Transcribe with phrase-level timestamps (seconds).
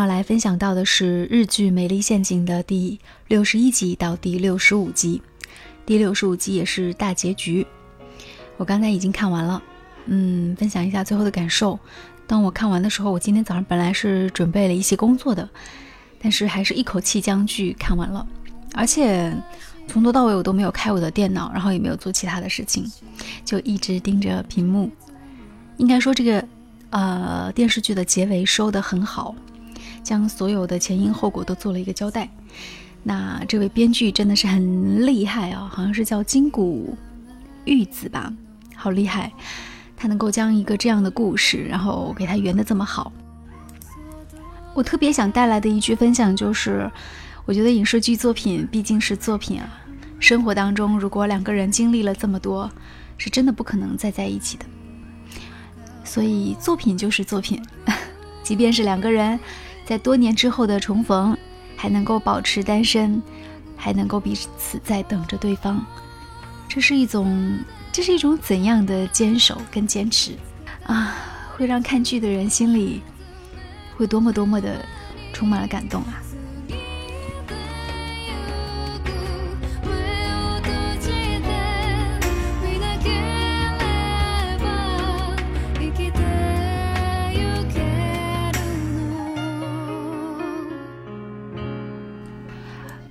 [0.00, 2.98] 要来分享到的是日剧《美丽陷阱》的第
[3.28, 5.20] 六十一集到第六十五集，
[5.84, 7.66] 第六十五集也是大结局。
[8.56, 9.62] 我刚才已经看完了，
[10.06, 11.78] 嗯，分享一下最后的感受。
[12.26, 15.46] 当我看完的时候，我今天早上本来是准备了一些工作的，
[16.18, 18.26] 但是还是一口气将剧看完了，
[18.72, 19.30] 而且
[19.86, 22.90] 从头到尾我都没有开我的电脑，然后也没有做其他的事情，
[23.44, 24.90] 就一直盯着屏幕。
[25.76, 26.42] 应该说这个。
[26.92, 29.32] 呃，电视剧的结尾收得很好，
[30.02, 32.28] 将所有的前因后果都做了一个交代。
[33.02, 36.96] 那这位编剧真的是很厉害啊，好像是叫金谷
[37.64, 38.32] 玉子吧，
[38.74, 39.32] 好厉害！
[39.96, 43.12] 他能够将一个这样的故事，然后给他圆的这么好。
[44.74, 46.90] 我特别想带来的一句分享就是，
[47.44, 49.68] 我觉得影视剧作品毕竟是作品啊，
[50.18, 52.70] 生活当中如果两个人经历了这么多，
[53.18, 54.64] 是真的不可能再在一起的。
[56.04, 57.62] 所以作品就是作品，
[58.42, 59.38] 即便是两个人
[59.90, 61.36] 在多年之后的重逢，
[61.76, 63.20] 还能够保持单身，
[63.76, 65.84] 还能够彼此在等着对方，
[66.68, 67.58] 这是一种，
[67.90, 70.36] 这是一种怎样的坚守跟坚持
[70.84, 71.16] 啊？
[71.56, 73.02] 会让看剧的人心里
[73.96, 74.86] 会多么多么的
[75.32, 76.22] 充满了感动啊！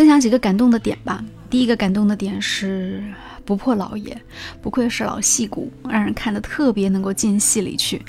[0.00, 1.22] 分享几个感动的点吧。
[1.50, 3.04] 第一个感动的点是
[3.44, 4.18] 不破老爷，
[4.62, 8.02] 不愧是老戏骨，让人看得特别能够进戏里去。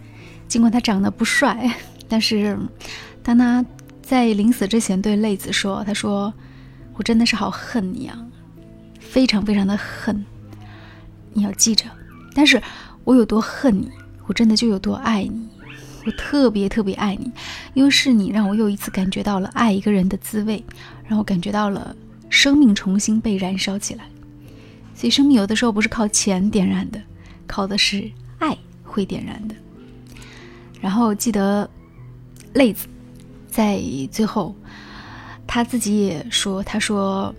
[0.47, 1.69] 尽管他长得不帅，
[2.07, 2.57] 但是
[3.21, 3.65] 当他
[4.01, 6.33] 在临死之前对泪子说：“他说
[6.93, 8.17] 我真的是好恨你啊，
[9.01, 10.25] 非常非常的恨。
[11.33, 11.83] 你要记着，
[12.33, 12.61] 但是
[13.03, 13.91] 我有多恨你，
[14.27, 15.49] 我真的就有多爱你。
[16.05, 17.31] 我特别特别爱你，
[17.73, 20.63] 因为是你让我又一次感觉到了爱一个人的滋味。”
[21.07, 21.93] 让我感觉到了
[22.29, 24.05] 生命重新被燃烧起来，
[24.95, 27.01] 所以生命有的时候不是靠钱点燃的，
[27.45, 28.09] 靠的是
[28.39, 29.53] 爱会点燃的。
[30.79, 31.69] 然后记得
[32.53, 32.87] 泪子
[33.49, 34.55] 在最后，
[35.45, 37.35] 他自己也说，他说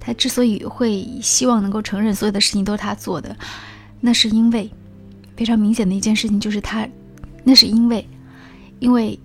[0.00, 3.36] 他之所以会希望能够承认所有的事情都是他做的，
[4.00, 4.68] 那是因为
[5.36, 6.88] 非常明显的一件事情就是他，
[7.46, 8.04] 那是因为，
[8.80, 9.16] 因为。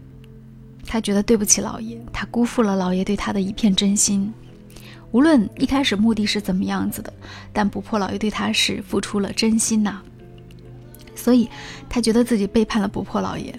[0.83, 4.33] 他觉得对不起老爷，他辜负了老爷对他的一片真心。
[5.11, 7.13] 无论一开始目的是怎么样子的，
[7.53, 10.01] 但不破老爷对他是付出了真心呐。
[11.15, 11.47] 所以，
[11.87, 13.57] 他觉得自己背叛了不破老爷，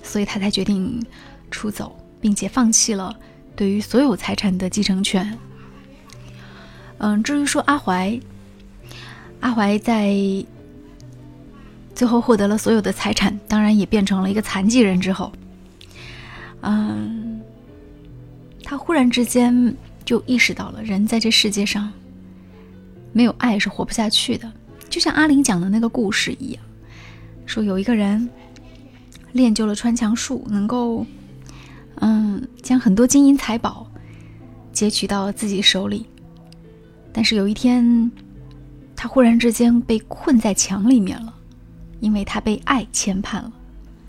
[0.00, 1.04] 所以他才决定
[1.50, 3.18] 出走，并且放弃了
[3.56, 5.36] 对于所有财产的继承权。
[6.98, 8.20] 嗯，至于说阿怀，
[9.40, 10.14] 阿怀在
[12.00, 15.30] 最后获得了所有的财产，当然也变成了一个残疾人之后。
[16.62, 17.38] 嗯，
[18.64, 21.92] 他忽然之间就意识到了，人在这世界上
[23.12, 24.50] 没有爱是活不下去的。
[24.88, 26.62] 就像阿玲讲的那个故事一样，
[27.44, 28.26] 说有一个人
[29.32, 31.04] 练就了穿墙术，能够
[31.96, 33.86] 嗯将很多金银财宝
[34.72, 36.06] 截取到自己手里，
[37.12, 38.10] 但是有一天，
[38.96, 41.34] 他忽然之间被困在墙里面了，
[42.00, 43.52] 因为他被爱牵绊了。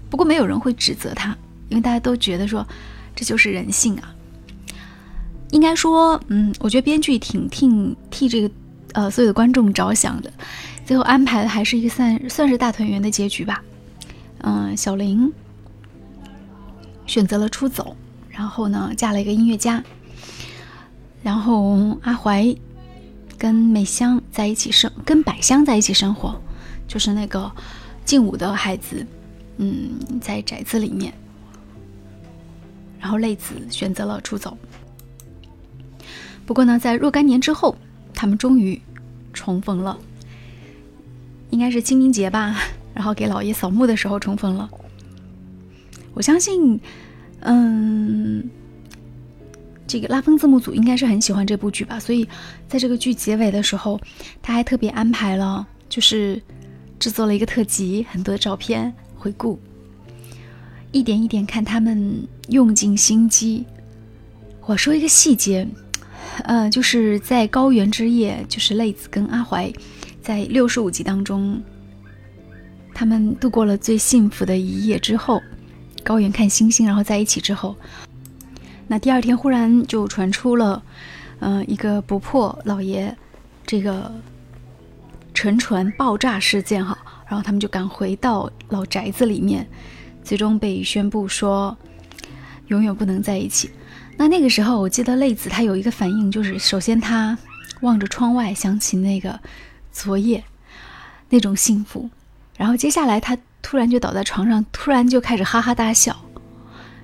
[0.09, 1.38] 不过没有人会指责他。
[1.69, 2.68] 因为大家都觉得说，
[3.16, 4.13] 这就是人性啊。
[5.52, 8.51] 应该说，嗯，我觉得编剧挺替替这个
[8.91, 10.30] 呃所有的观众着想的，
[10.85, 13.63] 最后安排的还是一个算算是大团圆的结局吧。
[14.40, 15.31] 嗯，小林
[17.07, 17.96] 选择了出走，
[18.30, 19.81] 然后呢嫁了一个音乐家，
[21.24, 22.53] 然后阿怀
[23.38, 26.38] 跟美香在一起生，跟百香在一起生活，
[26.85, 27.50] 就是那个
[28.06, 29.06] 劲舞的孩子，
[29.57, 31.13] 嗯，在宅子里面。
[33.00, 34.56] 然后泪子选择了出走。
[36.45, 37.75] 不过呢，在若干年之后，
[38.13, 38.79] 他们终于
[39.34, 39.97] 重逢了，
[41.50, 42.56] 应该是清明节吧。
[42.94, 44.69] 然后给老爷扫墓的时候重逢了。
[46.13, 46.80] 我相信，
[47.39, 48.44] 嗯，
[49.88, 52.00] 这个拉风字幕组应该是很喜欢这部剧吧。
[52.00, 52.27] 所以
[52.68, 54.00] 在这个剧结尾的时候，
[54.42, 56.39] 他还特别安排了，就是
[57.01, 59.59] 制作了一个特辑，很多照片回顾。
[60.92, 63.65] 一点一点看他们用尽心机。
[64.68, 65.68] 我说一个细节，
[66.44, 69.74] 呃，就是在高原之夜，就是泪子跟阿怀
[70.21, 71.59] 在六十五集当中，
[72.94, 75.42] 他们度过了最幸福的一夜之后，
[76.03, 77.75] 高原看星星，然后在一起之后，
[78.88, 80.83] 那第二天忽然就传出了，
[81.39, 83.18] 嗯，一个不破老爷
[83.65, 84.13] 这个
[85.41, 86.95] 沉船爆炸事件哈，
[87.25, 89.67] 然后他们就赶回到老宅子里面。
[90.23, 91.75] 最终被宣布说，
[92.67, 93.71] 永远不能在一起。
[94.17, 97.35] 那那个时候，我记得泪子她有一个反应，就是首先她
[97.81, 99.39] 望着窗外，想起那个
[99.91, 100.43] 昨夜
[101.27, 102.07] 那种幸福，
[102.55, 106.15] 然后接下来他突然就倒在床上，突然就开始哈哈大笑，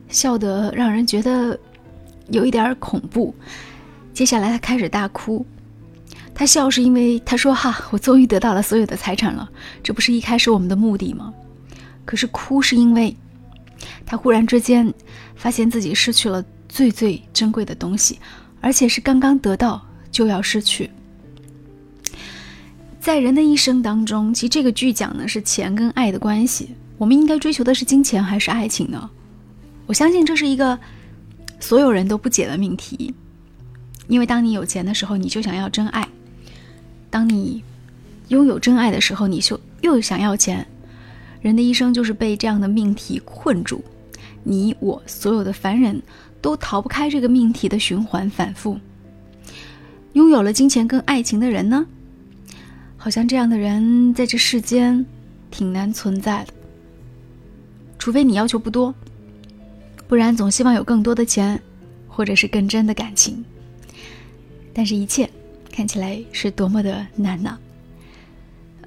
[0.10, 1.60] 笑得让人觉得
[2.30, 3.34] 有一点恐怖。
[4.14, 5.44] 接下来他开始大哭，
[6.38, 9.50] 他笑是因为他说：“哈，我终于得到了所有的财产了，
[9.82, 11.34] 这不是一开始我们的目的吗？”
[12.06, 13.18] 可是哭是因为
[14.06, 14.94] 他忽然之间
[15.36, 16.46] 发现自己失去了。
[16.70, 18.20] 最最珍贵的东西，
[18.60, 19.82] 而且是刚刚得到
[20.12, 20.92] 就要失去。
[23.00, 26.76] 在人的一生当中，其实这个剧讲的是钱跟爱的关系。
[26.98, 29.10] 我们应该追求的是金钱还是爱情呢？
[29.86, 30.78] 我相信这是一个
[31.62, 33.14] 所有人都不解的命题。
[34.10, 36.04] 因为当你有钱的时候，你就想要真爱；
[37.10, 37.64] 当你
[38.28, 40.66] 拥有真爱的时候，你就又想要钱。
[41.42, 43.84] 人的一生就是被这样的命题困住。
[44.44, 46.02] 你我所有的凡人。
[46.40, 48.80] 都逃不开这个命题的循环反复。
[50.14, 51.86] 拥有了金钱跟爱情的人呢，
[52.96, 55.04] 好像这样的人在这世间
[55.50, 56.54] 挺难存在的。
[57.98, 58.94] 除非你要求不多，
[60.08, 61.60] 不然总希望有更多的钱，
[62.08, 63.44] 或者是更真的感情。
[64.74, 65.28] 但是，一切
[65.78, 67.56] 看起来是多么的难呢？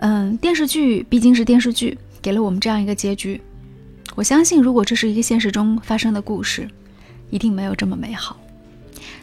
[0.00, 3.40] 嗯，电视剧毕竟是电视剧，给了我们这样一个结局。
[4.16, 6.68] 我相信，如果这是一个现实中发生的故事。
[7.30, 8.36] 一定没有这么美好，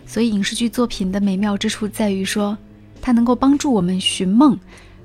[0.05, 2.57] 所以影视剧作品的美妙之处在于说，
[3.01, 4.57] 它能够帮助我们寻梦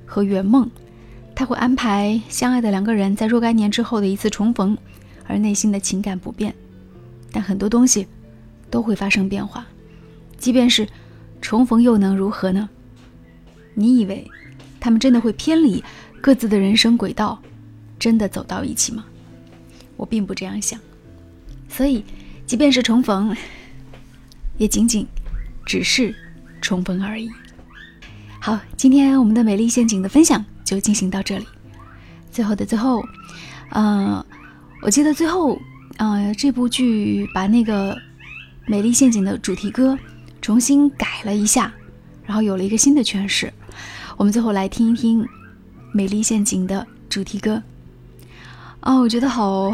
[0.05, 0.71] 和圆梦，
[1.35, 4.77] 它会安排相爱的两个人在若干年之后的一次重逢，
[5.27, 6.55] 而内心的情感不变，
[7.29, 8.07] 但很多东西
[8.69, 9.67] 都会发生变化，
[10.37, 10.87] 即便是
[11.43, 12.69] 重逢又能如何呢？
[13.75, 14.25] 你以为
[14.79, 15.83] 他们真的会偏离
[16.21, 17.39] 各自的人生轨道，
[17.99, 19.03] 真的走到一起吗？
[19.97, 20.79] 我并不这样想，
[21.67, 22.03] 所以。
[22.45, 23.33] 即便是重逢，
[24.57, 25.07] 也仅仅
[25.65, 26.13] 只是
[26.61, 27.29] 重逢而已。
[28.37, 31.47] 好，今天我们的美丽陷阱的分享就进行到这里。
[32.29, 33.01] 最后的最后，
[33.69, 34.23] 嗯，
[34.81, 35.57] 我记得最后，
[35.95, 37.97] 呃，这部剧把那个
[38.67, 39.97] 美丽陷阱的主题歌
[40.43, 41.73] 重新改了一下，
[42.25, 43.51] 然后有了一个新的诠释。
[44.17, 45.25] 我们最后来听一听
[45.93, 47.63] 美丽陷阱的主题歌。
[48.81, 49.73] 哦，我觉得好。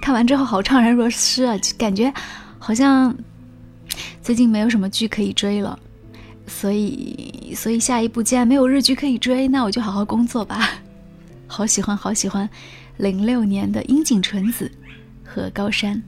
[0.00, 2.12] 看完之后好怅然若失啊，就感觉
[2.58, 3.16] 好像
[4.22, 5.78] 最近没有什么剧可以追了，
[6.46, 10.68] 所以所以下一步既然没有日剧可以追，那我就好好工作吧。
[11.48, 12.46] 好喜欢好喜欢
[12.98, 14.70] 零六年的樱井纯子
[15.24, 16.02] 和高山，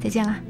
[0.00, 0.40] 再见啦。